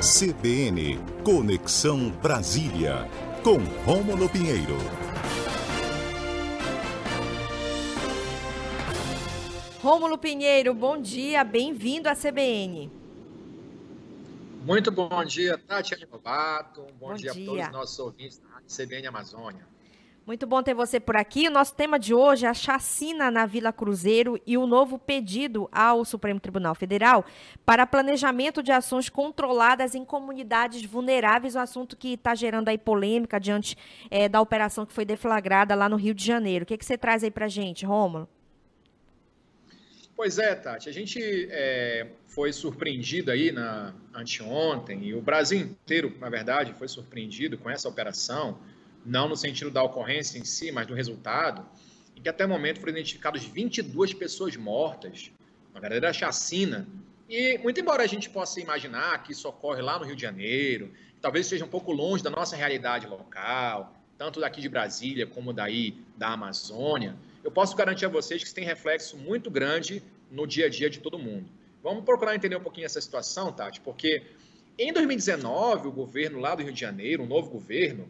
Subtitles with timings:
[0.00, 3.06] CBN Conexão Brasília,
[3.44, 4.78] com Rômulo Pinheiro.
[9.82, 12.90] Rômulo Pinheiro, bom dia, bem-vindo à CBN.
[14.64, 16.80] Muito bom dia, Tatiana Lobato.
[16.80, 19.68] Um bom, bom dia, dia a todos os nossos ouvintes da CBN Amazônia.
[20.30, 21.48] Muito bom ter você por aqui.
[21.48, 25.68] O nosso tema de hoje é a chacina na Vila Cruzeiro e o novo pedido
[25.72, 27.26] ao Supremo Tribunal Federal
[27.66, 33.40] para planejamento de ações controladas em comunidades vulneráveis, um assunto que está gerando aí polêmica
[33.40, 33.76] diante
[34.08, 36.62] é, da operação que foi deflagrada lá no Rio de Janeiro.
[36.62, 38.28] O que, que você traz aí para gente, Rômulo?
[40.14, 41.18] Pois é, Tati, a gente
[41.50, 47.68] é, foi surpreendido aí na anteontem, e o Brasil inteiro, na verdade, foi surpreendido com
[47.68, 48.60] essa operação,
[49.04, 51.66] não no sentido da ocorrência em si, mas do resultado,
[52.16, 55.30] em que até o momento foram identificadas 22 pessoas mortas,
[55.72, 56.86] uma verdadeira chacina.
[57.28, 60.92] E, muito embora a gente possa imaginar que isso ocorre lá no Rio de Janeiro,
[61.20, 65.94] talvez seja um pouco longe da nossa realidade local, tanto daqui de Brasília como daí
[66.16, 70.66] da Amazônia, eu posso garantir a vocês que isso tem reflexo muito grande no dia
[70.66, 71.48] a dia de todo mundo.
[71.82, 74.22] Vamos procurar entender um pouquinho essa situação, Tati, porque
[74.78, 78.06] em 2019, o governo lá do Rio de Janeiro, um novo governo,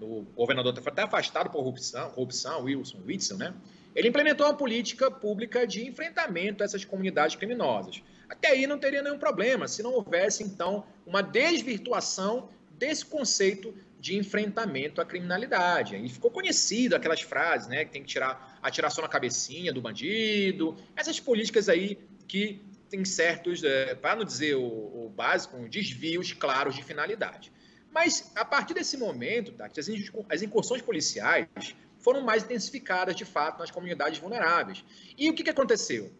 [0.00, 3.54] o governador foi até afastado por corrupção, corrupção Wilson Whitson, né?
[3.94, 8.02] Ele implementou uma política pública de enfrentamento a essas comunidades criminosas.
[8.28, 12.48] Até aí não teria nenhum problema se não houvesse, então, uma desvirtuação
[12.78, 15.96] desse conceito de enfrentamento à criminalidade.
[15.96, 19.80] E ficou conhecido aquelas frases, né, que tem que tirar atirar só na cabecinha do
[19.80, 21.98] bandido, essas políticas aí
[22.28, 27.52] que tem certos, é, para não dizer o, o, básico, desvios claros de finalidade.
[27.90, 33.70] Mas a partir desse momento, Tati, as, incursões policiais foram mais intensificadas de fato nas
[33.70, 34.84] comunidades vulneráveis.
[35.18, 36.12] E o que, que aconteceu?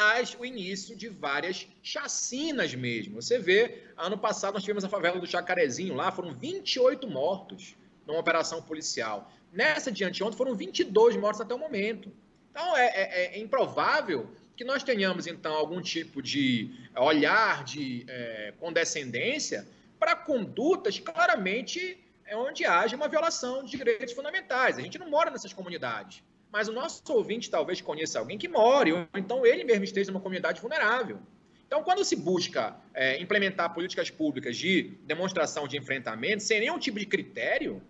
[0.00, 3.20] as, o início de várias chacinas mesmo.
[3.20, 8.18] Você vê, ano passado nós tivemos a favela do Chacarezinho lá, foram 28 mortos numa
[8.18, 9.30] operação policial.
[9.52, 12.10] Nessa de anteontem foram 22 mortos até o momento.
[12.50, 18.54] Então é, é, é improvável que nós tenhamos então algum tipo de olhar de é,
[18.58, 19.66] condescendência
[20.00, 24.78] para condutas claramente é onde haja uma violação de direitos fundamentais.
[24.78, 28.92] A gente não mora nessas comunidades mas o nosso ouvinte talvez conheça alguém que more,
[28.92, 31.18] ou então ele mesmo esteja numa comunidade vulnerável.
[31.66, 36.98] Então, quando se busca é, implementar políticas públicas de demonstração de enfrentamento, sem nenhum tipo
[36.98, 37.80] de critério,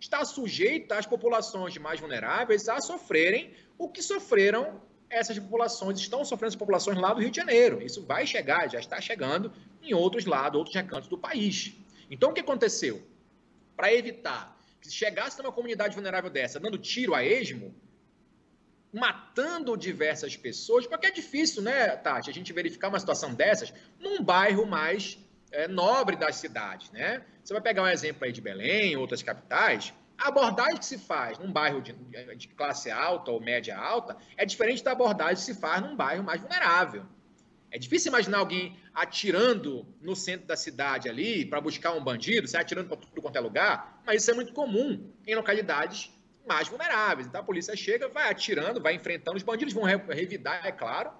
[0.00, 6.48] está sujeita as populações mais vulneráveis a sofrerem o que sofreram essas populações, estão sofrendo
[6.48, 7.80] as populações lá do Rio de Janeiro.
[7.80, 9.52] Isso vai chegar, já está chegando
[9.82, 11.74] em outros lados, outros recantos do país.
[12.10, 13.02] Então, o que aconteceu?
[13.76, 17.74] Para evitar que chegasse numa comunidade vulnerável dessa, dando tiro a esmo,
[18.92, 24.22] matando diversas pessoas, porque é difícil, né, Tati, a gente verificar uma situação dessas num
[24.22, 25.18] bairro mais
[25.50, 27.24] é, nobre das cidades, né?
[27.42, 31.38] Você vai pegar um exemplo aí de Belém, outras capitais, a abordagem que se faz
[31.38, 31.92] num bairro de,
[32.36, 36.24] de classe alta ou média alta é diferente da abordagem que se faz num bairro
[36.24, 37.06] mais vulnerável.
[37.70, 42.62] É difícil imaginar alguém atirando no centro da cidade ali para buscar um bandido, sai
[42.62, 46.10] atirando para tudo quanto é lugar, mas isso é muito comum em localidades
[46.46, 47.26] mais vulneráveis.
[47.26, 51.10] Então a polícia chega, vai atirando, vai enfrentando, os bandidos vão revidar, é claro,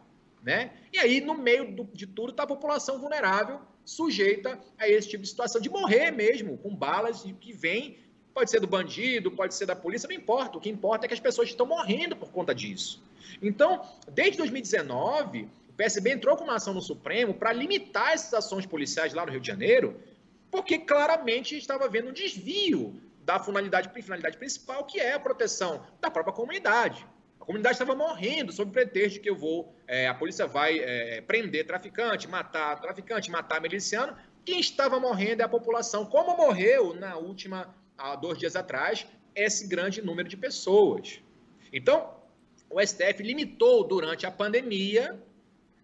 [0.43, 0.73] né?
[0.93, 5.23] E aí, no meio do, de tudo, está a população vulnerável, sujeita a esse tipo
[5.23, 7.99] de situação, de morrer mesmo, com balas que vêm,
[8.33, 10.59] pode ser do bandido, pode ser da polícia, não importa.
[10.59, 13.03] O que importa é que as pessoas estão morrendo por conta disso.
[13.43, 13.83] Então,
[14.13, 19.15] desde 2019, o PSB entrou com uma ação no Supremo para limitar essas ações policiais
[19.15, 20.03] lá no Rio de Janeiro,
[20.51, 26.11] porque claramente estava havendo um desvio da finalidade, finalidade principal, que é a proteção da
[26.11, 27.07] própria comunidade.
[27.41, 31.21] A comunidade estava morrendo sob pretexto de que eu vou, é, a polícia vai é,
[31.21, 34.17] prender traficante, matar traficante, matar miliciano.
[34.45, 39.69] Quem estava morrendo é a população, como morreu na última, há dois dias atrás, esse
[39.69, 41.21] grande número de pessoas.
[41.73, 42.17] Então,
[42.69, 45.23] o STF limitou durante a pandemia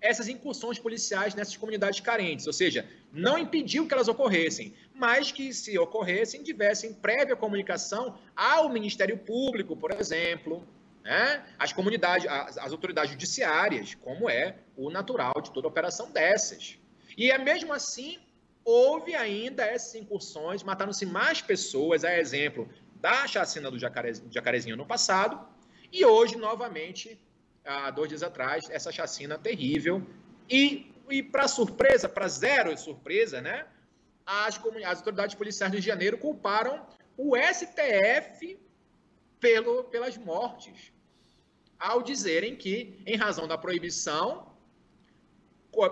[0.05, 5.55] essas incursões policiais nessas comunidades carentes, ou seja, não impediu que elas ocorressem, mas que,
[5.55, 10.63] se ocorressem, tivessem prévia comunicação ao Ministério Público, por exemplo,
[11.03, 11.43] né?
[11.59, 16.79] as comunidades, as, as autoridades judiciárias, como é o natural de toda operação dessas.
[17.17, 18.19] E é mesmo assim,
[18.63, 25.41] houve ainda essas incursões, mataram-se mais pessoas, a exemplo da chacina do Jacarezinho no passado,
[25.91, 27.19] e hoje, novamente,
[27.65, 30.03] há dois dias atrás, essa chacina terrível.
[30.49, 33.67] E, e para surpresa, para zero surpresa, né?
[34.27, 38.59] As, as autoridades policiais do Rio de Janeiro culparam o STF
[39.41, 40.93] pelo, pelas mortes,
[41.79, 44.55] ao dizerem que, em razão da proibição,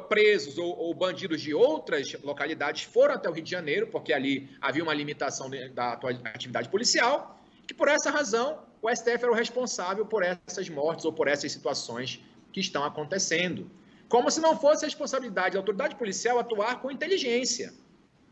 [0.09, 4.49] presos ou, ou, bandidos de outras localidades foram até o Rio de Janeiro, porque ali
[4.61, 5.99] havia uma limitação da
[6.33, 11.13] atividade policial, que por essa razão o STF era o responsável por essas mortes ou
[11.13, 12.21] por essas situações
[12.53, 13.71] que estão acontecendo.
[14.09, 17.73] Como se não fosse a responsabilidade da autoridade policial atuar com inteligência.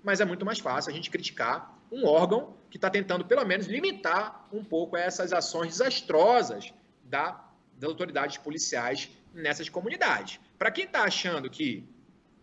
[0.02, 3.66] Mas é muito mais fácil a gente criticar um órgão que está tentando, pelo menos,
[3.66, 6.72] limitar um pouco essas ações desastrosas
[7.04, 7.44] da,
[7.76, 10.38] das autoridades policiais nessas comunidades.
[10.58, 11.88] Para quem está achando que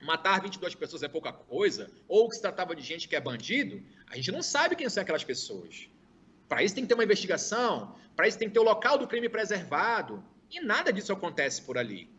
[0.01, 3.81] matar 22 pessoas é pouca coisa, ou que se tratava de gente que é bandido,
[4.09, 5.89] a gente não sabe quem são aquelas pessoas.
[6.47, 9.07] Para isso tem que ter uma investigação, para isso tem que ter o local do
[9.07, 12.09] crime preservado, e nada disso acontece por ali.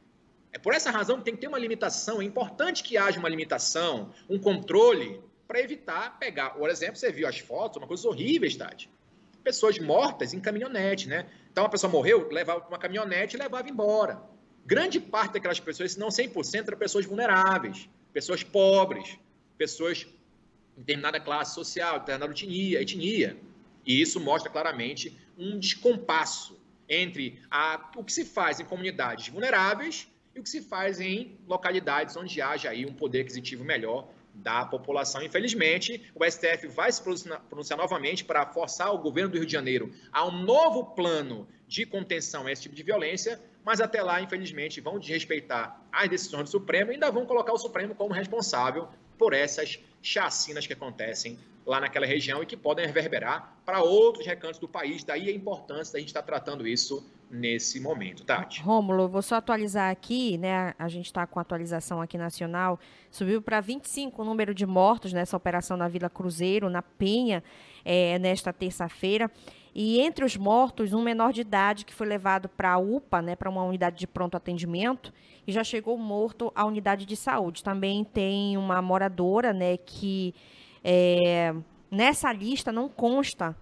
[0.52, 3.28] É por essa razão que tem que ter uma limitação, é importante que haja uma
[3.28, 6.50] limitação, um controle, para evitar pegar.
[6.50, 8.90] Por exemplo, você viu as fotos, uma coisa horrível, Tati.
[9.42, 11.26] Pessoas mortas em caminhonete, né?
[11.50, 14.20] Então a pessoa morreu, levava uma caminhonete e levava embora.
[14.66, 19.18] Grande parte daquelas pessoas, se não 100%, eram pessoas vulneráveis, pessoas pobres,
[19.56, 20.14] pessoas de
[20.76, 23.36] determinada classe social, determinada etnia, etnia.
[23.88, 30.06] E isso mostra claramente um descompasso entre a, o que se faz em comunidades vulneráveis
[30.34, 34.66] e o que se faz em localidades onde haja aí um poder aquisitivo melhor da
[34.66, 35.22] população.
[35.22, 39.90] Infelizmente, o STF vai se pronunciar, novamente para forçar o governo do Rio de Janeiro
[40.12, 44.82] a um novo plano de contenção a esse tipo de violência, mas até lá, infelizmente,
[44.82, 49.32] vão desrespeitar as decisões do Supremo e ainda vão colocar o Supremo como responsável por
[49.32, 54.66] essas chacinas que acontecem lá naquela região e que podem reverberar para outros recantos do
[54.66, 55.04] país.
[55.04, 58.62] Daí a importância da gente estar tratando isso nesse momento, Tati.
[58.62, 60.74] Rômulo, vou só atualizar aqui, né?
[60.78, 62.80] A gente está com atualização aqui nacional.
[63.10, 67.44] Subiu para 25 o número de mortos nessa operação na Vila Cruzeiro, na Penha,
[67.84, 69.30] é, nesta terça-feira.
[69.80, 73.36] E entre os mortos, um menor de idade que foi levado para a UPA, né,
[73.36, 75.14] para uma unidade de pronto atendimento,
[75.46, 77.62] e já chegou morto à unidade de saúde.
[77.62, 80.34] Também tem uma moradora, né, que
[80.82, 81.54] é,
[81.88, 83.56] nessa lista não consta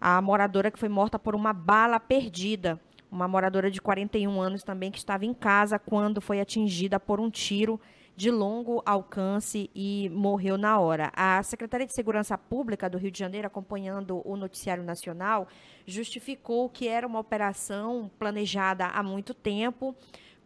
[0.00, 2.80] a moradora que foi morta por uma bala perdida.
[3.10, 7.28] Uma moradora de 41 anos também que estava em casa quando foi atingida por um
[7.28, 7.80] tiro
[8.16, 11.10] de longo alcance e morreu na hora.
[11.16, 15.48] A Secretaria de Segurança Pública do Rio de Janeiro, acompanhando o noticiário nacional,
[15.86, 19.96] justificou que era uma operação planejada há muito tempo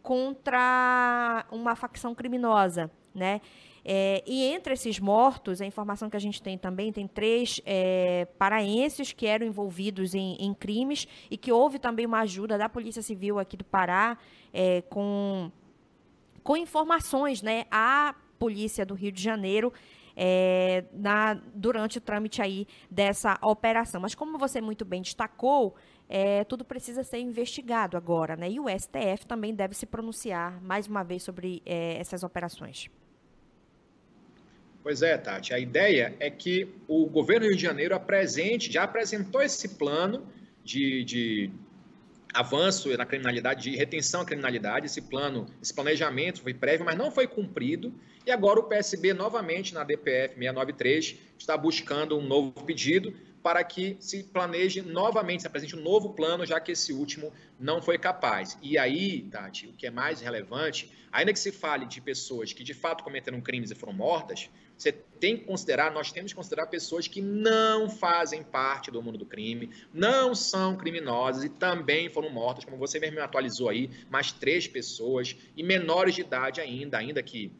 [0.01, 3.41] contra uma facção criminosa, né?
[3.87, 8.25] É, e entre esses mortos, a informação que a gente tem também, tem três é,
[8.39, 13.03] paraenses que eram envolvidos em, em, crimes e que houve também uma ajuda da Polícia
[13.03, 14.17] Civil aqui do Pará
[14.51, 15.51] é, com,
[16.43, 19.71] com informações né, à Polícia do Rio de Janeiro
[20.15, 24.01] é, na, durante o trâmite aí dessa operação.
[24.01, 25.75] Mas como você muito bem destacou,
[26.09, 28.49] é, tudo precisa ser investigado agora, né?
[28.49, 32.89] E o STF também deve se pronunciar mais uma vez sobre é, essas operações.
[34.85, 35.51] Pois é, Tati.
[35.51, 40.27] A ideia é que o governo do Rio de Janeiro apresente, já apresentou esse plano
[40.63, 41.49] de, de
[42.31, 44.85] avanço na criminalidade, de retenção à criminalidade.
[44.85, 47.91] Esse plano, esse planejamento foi prévio, mas não foi cumprido.
[48.27, 53.11] E agora o PSB, novamente na DPF 693, está buscando um novo pedido
[53.45, 57.79] para que se planeje novamente, se apresente um novo plano, já que esse último não
[57.79, 58.57] foi capaz.
[58.59, 62.63] E aí, Tati, o que é mais relevante, ainda que se fale de pessoas que
[62.63, 66.65] de fato cometeram crimes e foram mortas, você tem que considerar, nós temos que considerar
[66.65, 72.31] pessoas que não fazem parte do mundo do crime, não são criminosas e também foram
[72.31, 77.21] mortas, como você mesmo atualizou aí, mais três pessoas e menores de idade ainda, ainda
[77.21, 77.51] que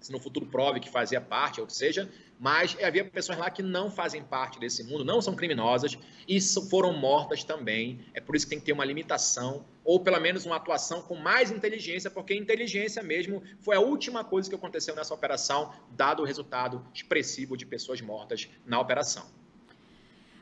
[0.00, 3.62] se no futuro prove que fazia parte, ou que seja, mas havia pessoas lá que
[3.62, 6.40] não fazem parte desse mundo, não são criminosas e
[6.70, 8.00] foram mortas também.
[8.14, 11.16] É por isso que tem que ter uma limitação, ou pelo menos uma atuação com
[11.16, 16.26] mais inteligência, porque inteligência mesmo foi a última coisa que aconteceu nessa operação, dado o
[16.26, 19.39] resultado expressivo de pessoas mortas na operação.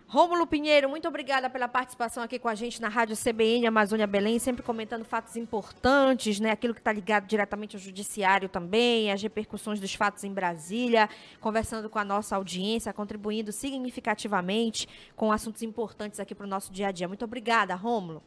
[0.08, 4.38] Rômulo Pinheiro, muito obrigada pela participação aqui com a gente na Rádio CBN Amazônia Belém,
[4.38, 6.50] sempre comentando fatos importantes, né?
[6.50, 11.10] Aquilo que está ligado diretamente ao judiciário também, as repercussões dos fatos em Brasília,
[11.42, 16.88] conversando com a nossa audiência, contribuindo significativamente com assuntos importantes aqui para o nosso dia
[16.88, 17.06] a dia.
[17.06, 18.22] Muito obrigada, Rômulo.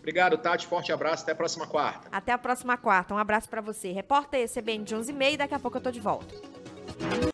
[0.00, 0.66] Obrigado, Tati.
[0.66, 1.22] Forte abraço.
[1.22, 2.08] Até a próxima quarta.
[2.12, 3.14] Até a próxima quarta.
[3.14, 3.92] Um abraço para você.
[3.92, 5.38] Repórter CBN de 11h30.
[5.38, 6.34] Daqui a pouco eu estou de volta.